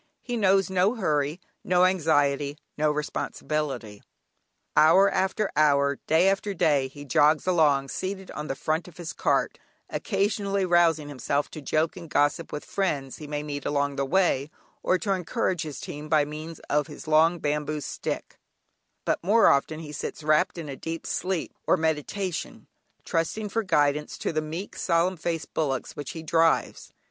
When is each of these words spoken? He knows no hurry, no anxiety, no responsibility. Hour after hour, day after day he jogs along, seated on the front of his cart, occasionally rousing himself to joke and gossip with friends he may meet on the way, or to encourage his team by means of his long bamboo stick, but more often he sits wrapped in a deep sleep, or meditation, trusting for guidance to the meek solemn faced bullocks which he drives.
He 0.23 0.35
knows 0.35 0.67
no 0.67 0.95
hurry, 0.95 1.39
no 1.63 1.85
anxiety, 1.85 2.57
no 2.75 2.89
responsibility. 2.91 4.01
Hour 4.75 5.11
after 5.11 5.51
hour, 5.55 5.99
day 6.07 6.27
after 6.27 6.55
day 6.55 6.87
he 6.87 7.05
jogs 7.05 7.45
along, 7.45 7.89
seated 7.89 8.31
on 8.31 8.47
the 8.47 8.55
front 8.55 8.87
of 8.87 8.97
his 8.97 9.13
cart, 9.13 9.59
occasionally 9.91 10.65
rousing 10.65 11.07
himself 11.07 11.51
to 11.51 11.61
joke 11.61 11.95
and 11.97 12.09
gossip 12.09 12.51
with 12.51 12.65
friends 12.65 13.17
he 13.17 13.27
may 13.27 13.43
meet 13.43 13.67
on 13.67 13.95
the 13.95 14.03
way, 14.03 14.49
or 14.81 14.97
to 14.97 15.13
encourage 15.13 15.61
his 15.61 15.79
team 15.79 16.09
by 16.09 16.25
means 16.25 16.57
of 16.61 16.87
his 16.87 17.07
long 17.07 17.37
bamboo 17.37 17.79
stick, 17.79 18.39
but 19.05 19.23
more 19.23 19.49
often 19.49 19.79
he 19.81 19.91
sits 19.91 20.23
wrapped 20.23 20.57
in 20.57 20.67
a 20.67 20.75
deep 20.75 21.05
sleep, 21.05 21.53
or 21.67 21.77
meditation, 21.77 22.65
trusting 23.05 23.49
for 23.49 23.61
guidance 23.61 24.17
to 24.17 24.33
the 24.33 24.41
meek 24.41 24.75
solemn 24.75 25.15
faced 25.15 25.53
bullocks 25.53 25.95
which 25.95 26.13
he 26.13 26.23
drives. 26.23 26.91